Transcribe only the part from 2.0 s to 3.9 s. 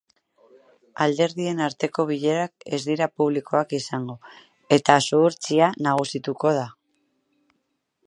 bilerak ez dira publikoak